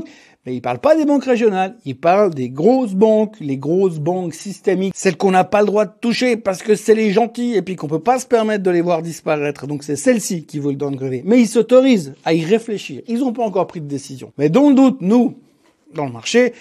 mais 0.44 0.54
il 0.56 0.60
parle 0.60 0.78
pas 0.80 0.96
des 0.96 1.04
banques 1.04 1.24
régionales, 1.24 1.76
il 1.84 1.96
parle 1.96 2.34
des 2.34 2.48
grosses 2.48 2.94
banques, 2.94 3.36
les 3.40 3.56
grosses 3.56 4.00
banques 4.00 4.34
systémiques, 4.34 4.92
celles 4.96 5.16
qu'on 5.16 5.30
n'a 5.30 5.44
pas 5.44 5.60
le 5.60 5.66
droit 5.66 5.84
de 5.84 5.92
toucher 6.00 6.36
parce 6.36 6.62
que 6.62 6.74
c'est 6.74 6.94
les 6.94 7.12
gentils 7.12 7.54
et 7.54 7.62
puis 7.62 7.76
qu'on 7.76 7.86
peut 7.86 8.00
pas 8.00 8.18
se 8.18 8.26
permettre 8.26 8.64
de 8.64 8.70
les 8.70 8.80
voir 8.80 9.02
disparaître. 9.02 9.66
Donc 9.68 9.84
c'est 9.84 9.96
celles-ci 9.96 10.44
qui 10.44 10.58
veulent 10.58 10.76
downgrader. 10.76 11.22
Mais 11.24 11.40
ils 11.40 11.46
s'autorisent 11.46 12.14
à 12.24 12.34
y 12.34 12.44
réfléchir. 12.44 13.02
Ils 13.06 13.20
n'ont 13.20 13.32
pas 13.32 13.44
encore 13.44 13.68
pris 13.68 13.80
de 13.80 13.86
décision. 13.86 14.32
Mais 14.36 14.48
dans 14.48 14.68
le 14.68 14.74
doute, 14.74 14.98
nous, 15.00 15.36
dans 15.94 16.06
le 16.06 16.12
marché, 16.12 16.54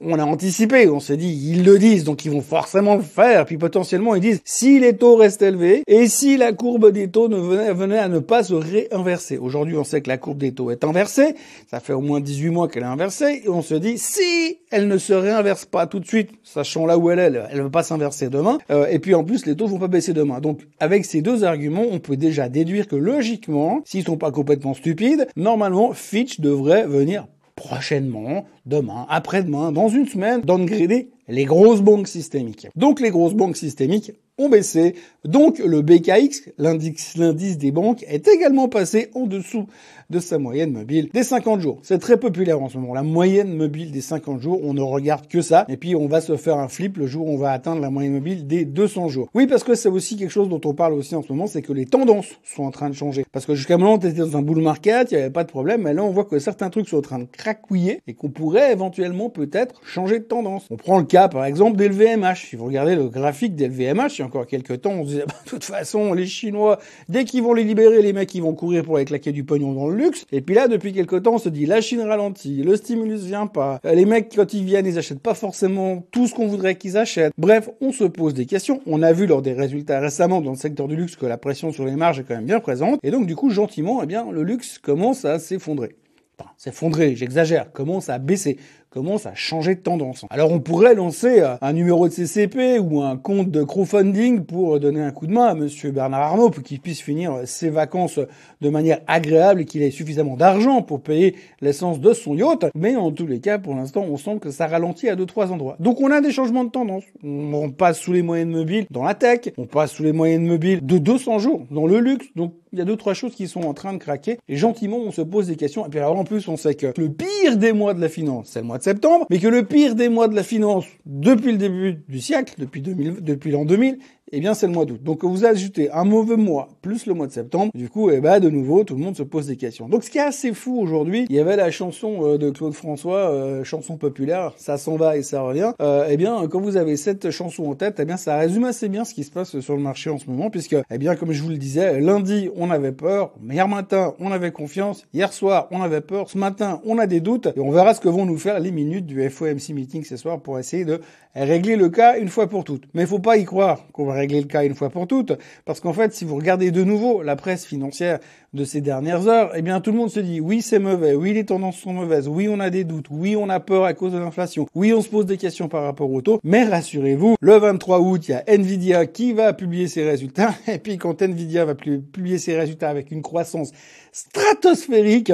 on 0.00 0.18
a 0.18 0.24
anticipé, 0.24 0.88
on 0.88 1.00
s'est 1.00 1.16
dit, 1.16 1.28
ils 1.52 1.64
le 1.64 1.78
disent, 1.78 2.04
donc 2.04 2.24
ils 2.24 2.30
vont 2.30 2.40
forcément 2.40 2.96
le 2.96 3.02
faire. 3.02 3.44
Puis 3.44 3.58
potentiellement, 3.58 4.14
ils 4.14 4.20
disent, 4.20 4.40
si 4.44 4.80
les 4.80 4.96
taux 4.96 5.16
restent 5.16 5.42
élevés 5.42 5.82
et 5.86 6.08
si 6.08 6.36
la 6.36 6.52
courbe 6.52 6.90
des 6.90 7.08
taux 7.08 7.28
ne 7.28 7.36
venait, 7.36 7.98
à 7.98 8.08
ne 8.08 8.18
pas 8.18 8.42
se 8.42 8.54
réinverser. 8.54 9.36
Aujourd'hui, 9.36 9.76
on 9.76 9.84
sait 9.84 10.00
que 10.00 10.08
la 10.08 10.16
courbe 10.16 10.38
des 10.38 10.52
taux 10.52 10.70
est 10.70 10.84
inversée. 10.84 11.34
Ça 11.70 11.80
fait 11.80 11.92
au 11.92 12.00
moins 12.00 12.20
18 12.20 12.48
mois 12.50 12.68
qu'elle 12.68 12.82
est 12.82 12.86
inversée. 12.86 13.42
Et 13.44 13.48
on 13.48 13.62
se 13.62 13.74
dit, 13.74 13.98
si 13.98 14.58
elle 14.70 14.88
ne 14.88 14.96
se 14.96 15.12
réinverse 15.12 15.66
pas 15.66 15.86
tout 15.86 16.00
de 16.00 16.06
suite, 16.06 16.30
sachant 16.42 16.86
là 16.86 16.96
où 16.96 17.10
elle 17.10 17.18
est, 17.18 17.40
elle 17.50 17.58
ne 17.58 17.62
va 17.64 17.70
pas 17.70 17.82
s'inverser 17.82 18.28
demain. 18.30 18.58
Euh, 18.70 18.86
et 18.86 18.98
puis 18.98 19.14
en 19.14 19.24
plus, 19.24 19.44
les 19.44 19.54
taux 19.54 19.66
vont 19.66 19.78
pas 19.78 19.88
baisser 19.88 20.14
demain. 20.14 20.40
Donc 20.40 20.60
avec 20.78 21.04
ces 21.04 21.20
deux 21.20 21.44
arguments, 21.44 21.84
on 21.90 21.98
peut 21.98 22.16
déjà 22.16 22.48
déduire 22.48 22.88
que 22.88 22.96
logiquement, 22.96 23.82
s'ils 23.84 24.04
sont 24.04 24.16
pas 24.16 24.30
complètement 24.30 24.72
stupides, 24.72 25.28
normalement, 25.36 25.92
Fitch 25.92 26.40
devrait 26.40 26.86
venir 26.86 27.26
prochainement, 27.60 28.46
demain, 28.64 29.06
après-demain, 29.10 29.70
dans 29.70 29.88
une 29.88 30.08
semaine, 30.08 30.40
downgrader 30.40 31.10
les 31.30 31.44
grosses 31.44 31.80
banques 31.80 32.08
systémiques. 32.08 32.68
Donc 32.76 33.00
les 33.00 33.10
grosses 33.10 33.34
banques 33.34 33.56
systémiques 33.56 34.12
ont 34.40 34.48
baissé. 34.48 34.94
Donc 35.24 35.58
le 35.58 35.82
BKX, 35.82 36.52
l'indice 36.58 37.58
des 37.58 37.72
banques, 37.72 38.04
est 38.08 38.26
également 38.26 38.68
passé 38.68 39.10
en 39.14 39.26
dessous 39.26 39.66
de 40.08 40.18
sa 40.18 40.38
moyenne 40.38 40.72
mobile 40.72 41.08
des 41.12 41.22
50 41.22 41.60
jours. 41.60 41.78
C'est 41.82 41.98
très 41.98 42.18
populaire 42.18 42.60
en 42.60 42.68
ce 42.68 42.78
moment. 42.78 42.94
La 42.94 43.02
moyenne 43.02 43.54
mobile 43.54 43.92
des 43.92 44.00
50 44.00 44.40
jours, 44.40 44.60
on 44.64 44.74
ne 44.74 44.80
regarde 44.80 45.28
que 45.28 45.40
ça. 45.40 45.66
Et 45.68 45.76
puis 45.76 45.94
on 45.94 46.08
va 46.08 46.20
se 46.20 46.36
faire 46.36 46.58
un 46.58 46.68
flip 46.68 46.96
le 46.96 47.06
jour 47.06 47.26
où 47.26 47.30
on 47.30 47.36
va 47.36 47.52
atteindre 47.52 47.80
la 47.80 47.90
moyenne 47.90 48.14
mobile 48.14 48.46
des 48.46 48.64
200 48.64 49.08
jours. 49.08 49.28
Oui, 49.34 49.46
parce 49.46 49.62
que 49.62 49.74
c'est 49.74 49.88
aussi 49.88 50.16
quelque 50.16 50.30
chose 50.30 50.48
dont 50.48 50.60
on 50.64 50.74
parle 50.74 50.94
aussi 50.94 51.14
en 51.14 51.22
ce 51.22 51.28
moment, 51.30 51.46
c'est 51.46 51.62
que 51.62 51.72
les 51.72 51.86
tendances 51.86 52.40
sont 52.42 52.64
en 52.64 52.70
train 52.70 52.90
de 52.90 52.94
changer. 52.94 53.24
Parce 53.30 53.46
que 53.46 53.54
jusqu'à 53.54 53.76
maintenant, 53.76 53.94
on 53.94 53.98
était 53.98 54.12
dans 54.12 54.36
un 54.36 54.42
bull 54.42 54.62
market, 54.62 55.12
il 55.12 55.16
n'y 55.16 55.20
avait 55.20 55.30
pas 55.30 55.44
de 55.44 55.50
problème, 55.50 55.82
mais 55.82 55.94
là 55.94 56.02
on 56.02 56.10
voit 56.10 56.24
que 56.24 56.38
certains 56.38 56.70
trucs 56.70 56.88
sont 56.88 56.96
en 56.96 57.02
train 57.02 57.18
de 57.20 57.28
cracouiller 57.30 58.00
et 58.08 58.14
qu'on 58.14 58.30
pourrait 58.30 58.72
éventuellement 58.72 59.30
peut-être 59.30 59.80
changer 59.84 60.18
de 60.18 60.24
tendance. 60.24 60.66
On 60.70 60.76
prend 60.76 60.98
le 60.98 61.04
cas 61.04 61.19
par 61.28 61.44
exemple 61.44 61.76
des. 61.76 61.90
Si 62.34 62.56
vous 62.56 62.64
regardez 62.64 62.94
le 62.94 63.08
graphique 63.08 63.54
des 63.54 63.68
LVMH, 63.68 64.16
il 64.16 64.18
y 64.20 64.22
a 64.22 64.26
encore 64.26 64.46
quelques 64.46 64.80
temps, 64.80 64.92
on 64.92 65.04
se 65.04 65.08
disait, 65.08 65.24
bah, 65.28 65.34
de 65.44 65.50
toute 65.50 65.64
façon, 65.64 66.12
les 66.14 66.26
Chinois, 66.26 66.78
dès 67.08 67.24
qu'ils 67.24 67.42
vont 67.42 67.52
les 67.52 67.64
libérer, 67.64 68.00
les 68.00 68.12
mecs, 68.12 68.34
ils 68.34 68.42
vont 68.42 68.54
courir 68.54 68.84
pour 68.84 68.96
aller 68.96 69.04
claquer 69.04 69.32
du 69.32 69.44
pognon 69.44 69.72
dans 69.72 69.88
le 69.88 69.96
luxe. 69.96 70.24
Et 70.32 70.40
puis 70.40 70.54
là, 70.54 70.68
depuis 70.68 70.92
quelques 70.92 71.22
temps, 71.22 71.34
on 71.34 71.38
se 71.38 71.48
dit, 71.48 71.66
la 71.66 71.80
Chine 71.80 72.00
ralentit, 72.00 72.62
le 72.62 72.76
stimulus 72.76 73.22
vient 73.22 73.46
pas, 73.46 73.80
les 73.84 74.04
mecs, 74.04 74.32
quand 74.34 74.54
ils 74.54 74.64
viennent, 74.64 74.86
ils 74.86 74.98
achètent 74.98 75.20
pas 75.20 75.34
forcément 75.34 76.04
tout 76.10 76.26
ce 76.26 76.34
qu'on 76.34 76.46
voudrait 76.46 76.76
qu'ils 76.76 76.96
achètent. 76.96 77.32
Bref, 77.36 77.68
on 77.80 77.92
se 77.92 78.04
pose 78.04 78.34
des 78.34 78.46
questions. 78.46 78.80
On 78.86 79.02
a 79.02 79.12
vu 79.12 79.26
lors 79.26 79.42
des 79.42 79.52
résultats 79.52 80.00
récemment 80.00 80.40
dans 80.40 80.52
le 80.52 80.56
secteur 80.56 80.88
du 80.88 80.96
luxe 80.96 81.16
que 81.16 81.26
la 81.26 81.38
pression 81.38 81.72
sur 81.72 81.84
les 81.84 81.96
marges 81.96 82.20
est 82.20 82.24
quand 82.24 82.34
même 82.34 82.46
bien 82.46 82.60
présente. 82.60 83.00
Et 83.02 83.10
donc, 83.10 83.26
du 83.26 83.36
coup, 83.36 83.50
gentiment, 83.50 84.00
eh 84.02 84.06
bien, 84.06 84.30
le 84.30 84.42
luxe 84.42 84.78
commence 84.78 85.24
à 85.24 85.38
s'effondrer. 85.38 85.96
Enfin, 86.38 86.50
s'effondrer, 86.56 87.16
j'exagère, 87.16 87.70
commence 87.72 88.08
à 88.08 88.18
baisser 88.18 88.56
commence 88.90 89.26
à 89.26 89.34
changer 89.34 89.76
de 89.76 89.80
tendance. 89.80 90.24
Alors 90.30 90.50
on 90.50 90.58
pourrait 90.58 90.94
lancer 90.94 91.40
euh, 91.40 91.54
un 91.60 91.72
numéro 91.72 92.08
de 92.08 92.12
CCP 92.12 92.80
ou 92.80 93.02
un 93.02 93.16
compte 93.16 93.50
de 93.50 93.62
crowdfunding 93.62 94.44
pour 94.44 94.80
donner 94.80 95.00
un 95.00 95.12
coup 95.12 95.28
de 95.28 95.32
main 95.32 95.46
à 95.46 95.54
monsieur 95.54 95.92
Bernard 95.92 96.22
Arnault 96.22 96.50
pour 96.50 96.62
qu'il 96.64 96.80
puisse 96.80 97.00
finir 97.00 97.42
ses 97.44 97.70
vacances 97.70 98.18
de 98.60 98.68
manière 98.68 99.00
agréable 99.06 99.60
et 99.60 99.64
qu'il 99.64 99.82
ait 99.82 99.92
suffisamment 99.92 100.36
d'argent 100.36 100.82
pour 100.82 101.02
payer 101.02 101.36
l'essence 101.60 102.00
de 102.00 102.12
son 102.12 102.34
yacht. 102.34 102.66
Mais 102.74 102.96
en 102.96 103.12
tous 103.12 103.26
les 103.26 103.40
cas, 103.40 103.58
pour 103.58 103.76
l'instant, 103.76 104.04
on 104.08 104.16
sent 104.16 104.38
que 104.40 104.50
ça 104.50 104.66
ralentit 104.66 105.08
à 105.08 105.14
deux, 105.14 105.26
trois 105.26 105.52
endroits. 105.52 105.76
Donc 105.78 106.00
on 106.00 106.10
a 106.10 106.20
des 106.20 106.32
changements 106.32 106.64
de 106.64 106.70
tendance. 106.70 107.04
On 107.22 107.70
passe 107.70 108.00
sous 108.00 108.12
les 108.12 108.22
moyennes 108.22 108.50
mobiles 108.50 108.86
dans 108.90 109.04
la 109.04 109.14
tech, 109.14 109.52
on 109.56 109.66
passe 109.66 109.92
sous 109.92 110.02
les 110.02 110.12
moyennes 110.12 110.46
mobiles 110.46 110.84
de 110.84 110.98
200 110.98 111.38
jours 111.38 111.66
dans 111.70 111.86
le 111.86 112.00
luxe. 112.00 112.26
Donc 112.34 112.54
il 112.72 112.78
y 112.78 112.82
a 112.82 112.84
deux, 112.84 112.96
trois 112.96 113.14
choses 113.14 113.34
qui 113.34 113.48
sont 113.48 113.62
en 113.62 113.74
train 113.74 113.92
de 113.92 113.98
craquer. 113.98 114.38
Et 114.48 114.56
gentiment, 114.56 114.98
on 114.98 115.10
se 115.12 115.22
pose 115.22 115.46
des 115.46 115.56
questions. 115.56 115.86
Et 115.86 115.88
puis 115.88 115.98
alors 115.98 116.18
en 116.18 116.24
plus, 116.24 116.48
on 116.48 116.56
sait 116.56 116.74
que 116.74 116.92
le 116.96 117.10
pire 117.10 117.56
des 117.56 117.72
mois 117.72 117.94
de 117.94 118.00
la 118.00 118.08
finance, 118.08 118.48
c'est 118.50 118.60
le 118.60 118.66
mois 118.66 118.78
septembre, 118.82 119.26
mais 119.30 119.38
que 119.38 119.48
le 119.48 119.64
pire 119.64 119.94
des 119.94 120.08
mois 120.08 120.28
de 120.28 120.34
la 120.34 120.42
finance 120.42 120.84
depuis 121.06 121.52
le 121.52 121.58
début 121.58 122.02
du 122.08 122.20
siècle, 122.20 122.54
depuis 122.58 122.80
2000, 122.80 123.22
depuis 123.22 123.50
l'an 123.50 123.64
2000, 123.64 123.98
eh 124.32 124.40
bien 124.40 124.54
c'est 124.54 124.66
le 124.66 124.72
mois 124.72 124.84
d'août. 124.84 125.02
Donc 125.02 125.24
vous 125.24 125.44
ajoutez 125.44 125.90
un 125.90 126.04
mauvais 126.04 126.36
mois 126.36 126.68
plus 126.82 127.06
le 127.06 127.14
mois 127.14 127.26
de 127.26 127.32
septembre. 127.32 127.70
Du 127.74 127.88
coup, 127.88 128.10
eh 128.10 128.20
ben 128.20 128.40
de 128.40 128.50
nouveau, 128.50 128.84
tout 128.84 128.94
le 128.94 129.00
monde 129.00 129.16
se 129.16 129.22
pose 129.22 129.46
des 129.46 129.56
questions. 129.56 129.88
Donc 129.88 130.04
ce 130.04 130.10
qui 130.10 130.18
est 130.18 130.22
assez 130.22 130.52
fou 130.52 130.80
aujourd'hui, 130.80 131.26
il 131.28 131.36
y 131.36 131.40
avait 131.40 131.56
la 131.56 131.70
chanson 131.70 132.20
euh, 132.22 132.38
de 132.38 132.50
Claude 132.50 132.74
François, 132.74 133.30
euh, 133.30 133.64
chanson 133.64 133.96
populaire, 133.96 134.52
ça 134.56 134.78
s'en 134.78 134.96
va 134.96 135.16
et 135.16 135.22
ça 135.22 135.42
revient. 135.42 135.72
Euh, 135.80 136.06
eh 136.08 136.16
bien, 136.16 136.46
quand 136.48 136.60
vous 136.60 136.76
avez 136.76 136.96
cette 136.96 137.30
chanson 137.30 137.64
en 137.64 137.74
tête, 137.74 137.96
eh 138.00 138.04
bien 138.04 138.16
ça 138.16 138.38
résume 138.38 138.64
assez 138.64 138.88
bien 138.88 139.04
ce 139.04 139.14
qui 139.14 139.24
se 139.24 139.30
passe 139.30 139.60
sur 139.60 139.76
le 139.76 139.82
marché 139.82 140.10
en 140.10 140.18
ce 140.18 140.28
moment, 140.28 140.50
puisque, 140.50 140.76
eh 140.90 140.98
bien, 140.98 141.16
comme 141.16 141.32
je 141.32 141.42
vous 141.42 141.50
le 141.50 141.56
disais, 141.56 142.00
lundi 142.00 142.50
on 142.56 142.70
avait 142.70 142.92
peur, 142.92 143.32
hier 143.50 143.68
matin 143.68 144.14
on 144.18 144.32
avait 144.32 144.52
confiance, 144.52 145.06
hier 145.12 145.32
soir 145.32 145.68
on 145.70 145.82
avait 145.82 146.00
peur, 146.00 146.28
ce 146.30 146.38
matin 146.38 146.80
on 146.84 146.98
a 146.98 147.06
des 147.06 147.20
doutes, 147.20 147.48
et 147.56 147.60
on 147.60 147.70
verra 147.70 147.94
ce 147.94 148.00
que 148.00 148.08
vont 148.08 148.26
nous 148.26 148.38
faire 148.38 148.60
les 148.60 148.70
minutes 148.70 149.06
du 149.06 149.28
FOMC 149.28 149.70
meeting 149.70 150.04
ce 150.04 150.16
soir 150.16 150.40
pour 150.40 150.58
essayer 150.58 150.84
de 150.84 151.00
régler 151.34 151.76
le 151.76 151.88
cas 151.88 152.18
une 152.18 152.28
fois 152.28 152.48
pour 152.48 152.64
toutes. 152.64 152.84
Mais 152.94 153.02
il 153.02 153.06
faut 153.06 153.18
pas 153.18 153.36
y 153.36 153.44
croire 153.44 153.86
qu'on 153.92 154.04
va 154.04 154.19
régler 154.20 154.40
le 154.40 154.46
cas 154.46 154.64
une 154.64 154.74
fois 154.74 154.90
pour 154.90 155.06
toutes, 155.06 155.32
parce 155.64 155.80
qu'en 155.80 155.92
fait, 155.92 156.12
si 156.14 156.24
vous 156.24 156.36
regardez 156.36 156.70
de 156.70 156.84
nouveau 156.84 157.22
la 157.22 157.36
presse 157.36 157.66
financière 157.66 158.20
de 158.54 158.64
ces 158.64 158.80
dernières 158.80 159.28
heures, 159.28 159.52
eh 159.54 159.62
bien 159.62 159.80
tout 159.80 159.92
le 159.92 159.98
monde 159.98 160.10
se 160.10 160.20
dit 160.20 160.40
oui 160.40 160.62
c'est 160.62 160.78
mauvais, 160.78 161.14
oui 161.14 161.32
les 161.32 161.44
tendances 161.44 161.76
sont 161.76 161.92
mauvaises, 161.92 162.28
oui 162.28 162.48
on 162.48 162.60
a 162.60 162.70
des 162.70 162.84
doutes, 162.84 163.06
oui 163.10 163.36
on 163.36 163.48
a 163.48 163.60
peur 163.60 163.84
à 163.84 163.94
cause 163.94 164.12
de 164.12 164.18
l'inflation, 164.18 164.66
oui 164.74 164.92
on 164.92 165.02
se 165.02 165.08
pose 165.08 165.26
des 165.26 165.36
questions 165.36 165.68
par 165.68 165.84
rapport 165.84 166.10
au 166.10 166.20
taux, 166.20 166.40
mais 166.42 166.64
rassurez-vous, 166.64 167.36
le 167.40 167.56
23 167.56 168.00
août, 168.00 168.28
il 168.28 168.32
y 168.32 168.34
a 168.34 168.44
Nvidia 168.46 169.06
qui 169.06 169.32
va 169.32 169.52
publier 169.52 169.88
ses 169.88 170.08
résultats, 170.08 170.54
et 170.68 170.78
puis 170.78 170.98
quand 170.98 171.22
Nvidia 171.22 171.64
va 171.64 171.74
publier 171.74 172.38
ses 172.38 172.56
résultats 172.56 172.90
avec 172.90 173.10
une 173.10 173.22
croissance 173.22 173.72
stratosphérique, 174.12 175.32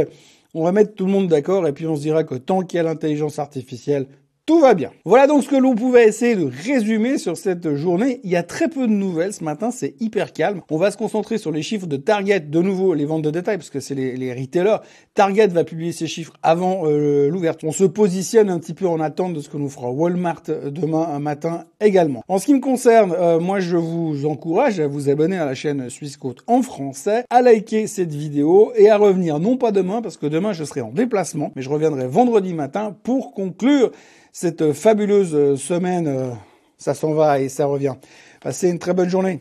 on 0.57 0.65
va 0.65 0.73
mettre 0.73 0.95
tout 0.95 1.05
le 1.05 1.13
monde 1.13 1.29
d'accord. 1.29 1.67
Et 1.67 1.73
puis 1.73 1.87
on 1.87 1.97
se 1.97 2.01
dira 2.01 2.25
que 2.25 2.35
tant 2.35 2.63
qu'il 2.63 2.79
y 2.79 2.81
a 2.81 2.83
l'intelligence 2.83 3.39
artificielle, 3.39 4.07
tout 4.47 4.61
va 4.61 4.75
bien. 4.75 4.93
Voilà 5.05 5.27
donc 5.27 5.43
ce 5.43 5.49
que 5.49 5.57
l'on 5.57 5.75
pouvait 5.75 6.07
essayer 6.07 6.37
de 6.37 6.49
résumer 6.65 7.19
sur 7.19 7.37
cette 7.37 7.75
journée. 7.75 8.21
Il 8.23 8.31
y 8.31 8.37
a 8.37 8.45
très 8.45 8.69
peu 8.69 8.87
de 8.87 8.93
nouvelles 8.93 9.33
ce 9.33 9.43
matin, 9.43 9.73
c'est 9.73 9.97
hyper 9.99 10.33
calme. 10.33 10.63
On 10.71 10.79
va 10.79 10.93
se 10.93 10.97
concentrer 10.97 11.37
sur 11.37 11.51
les 11.51 11.63
chiffres 11.63 11.89
de 11.89 11.97
Target, 11.97 12.41
de 12.41 12.63
nouveau 12.63 12.95
les 12.95 13.07
ventes 13.07 13.23
de 13.23 13.33
détail, 13.33 13.57
parce 13.57 13.71
que 13.71 13.81
c'est 13.81 13.97
les, 13.97 14.33
retailers. 14.33 14.79
Target 15.15 15.49
va 15.49 15.65
publier 15.65 15.91
ses 15.91 16.07
chiffres 16.07 16.33
avant 16.45 16.83
euh, 16.85 17.29
l'ouverture. 17.29 17.69
On 17.69 17.73
se 17.73 17.83
positionne 17.83 18.49
un 18.49 18.61
petit 18.61 18.75
peu 18.75 18.87
en 18.87 19.01
attente 19.01 19.35
de 19.35 19.41
ce 19.41 19.49
que 19.49 19.57
nous 19.57 19.69
fera 19.69 19.91
Walmart 19.91 20.45
demain 20.47 21.09
un 21.13 21.19
matin 21.19 21.65
également. 21.81 22.23
En 22.29 22.39
ce 22.39 22.47
qui 22.47 22.55
me 22.55 22.61
concerne, 22.61 23.13
euh, 23.19 23.41
moi 23.41 23.59
je 23.59 23.77
vous 23.77 24.27
encourage 24.27 24.79
à 24.79 24.87
vous 24.87 25.11
abonner 25.11 25.39
à 25.39 25.45
la 25.45 25.57
chaîne 25.57 25.91
Suisse 25.91 26.19
en 26.47 26.63
français, 26.63 27.25
à 27.31 27.43
liker 27.43 27.89
cette 27.89 28.15
vidéo 28.15 28.73
et 28.77 28.91
à 28.91 28.97
revenir 28.97 29.41
non 29.41 29.57
pas 29.57 29.73
demain, 29.73 30.03
parce 30.03 30.17
que 30.17 30.27
demain 30.27 30.53
je 30.53 30.63
serai 30.63 30.83
en 30.83 30.93
déplacement, 30.93 31.51
mais 31.57 31.63
je 31.63 31.69
reviendrai 31.69 32.07
vendredi 32.07 32.55
matin 32.55 32.97
pour 33.03 33.33
conclure 33.33 33.91
cette 34.37 34.75
fabuleuse 34.75 35.35
euh, 35.35 35.57
semaine. 35.57 36.07
Euh, 36.07 36.31
ça 36.77 36.93
s'en 36.93 37.15
va 37.15 37.41
et 37.41 37.49
ça 37.49 37.65
revient. 37.65 37.95
Passez 38.43 38.69
une 38.69 38.79
très 38.79 38.93
bonne 38.93 39.09
journée. 39.09 39.41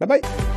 Bye 0.00 0.08
bye 0.08 0.51